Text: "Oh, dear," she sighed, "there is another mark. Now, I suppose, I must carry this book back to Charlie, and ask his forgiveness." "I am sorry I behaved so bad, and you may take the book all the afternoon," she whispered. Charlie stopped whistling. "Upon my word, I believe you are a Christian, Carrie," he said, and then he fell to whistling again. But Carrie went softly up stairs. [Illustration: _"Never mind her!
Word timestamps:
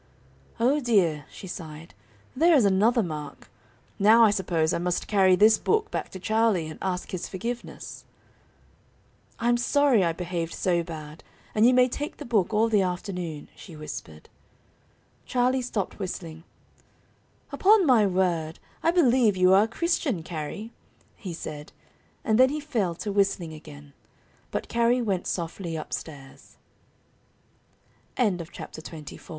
"Oh, 0.59 0.79
dear," 0.79 1.25
she 1.29 1.45
sighed, 1.45 1.93
"there 2.35 2.55
is 2.55 2.65
another 2.65 3.03
mark. 3.03 3.51
Now, 3.99 4.23
I 4.23 4.31
suppose, 4.31 4.73
I 4.73 4.79
must 4.79 5.07
carry 5.07 5.35
this 5.35 5.59
book 5.59 5.91
back 5.91 6.09
to 6.09 6.19
Charlie, 6.19 6.65
and 6.65 6.79
ask 6.81 7.11
his 7.11 7.29
forgiveness." 7.29 8.03
"I 9.37 9.47
am 9.47 9.57
sorry 9.57 10.03
I 10.03 10.11
behaved 10.11 10.55
so 10.55 10.81
bad, 10.81 11.23
and 11.53 11.67
you 11.67 11.73
may 11.75 11.87
take 11.87 12.17
the 12.17 12.25
book 12.25 12.51
all 12.51 12.67
the 12.67 12.81
afternoon," 12.81 13.47
she 13.55 13.75
whispered. 13.75 14.27
Charlie 15.27 15.61
stopped 15.61 15.99
whistling. 15.99 16.45
"Upon 17.51 17.85
my 17.85 18.07
word, 18.07 18.57
I 18.81 18.89
believe 18.89 19.37
you 19.37 19.53
are 19.53 19.65
a 19.65 19.75
Christian, 19.77 20.23
Carrie," 20.23 20.71
he 21.15 21.31
said, 21.31 21.71
and 22.23 22.39
then 22.39 22.49
he 22.49 22.59
fell 22.59 22.95
to 22.95 23.11
whistling 23.11 23.53
again. 23.53 23.93
But 24.49 24.67
Carrie 24.67 25.03
went 25.03 25.27
softly 25.27 25.77
up 25.77 25.93
stairs. 25.93 26.57
[Illustration: 28.17 28.47
_"Never 28.47 28.91
mind 28.91 29.09
her! 29.11 29.17